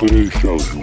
no. 0.00 0.30
Jako 0.42 0.79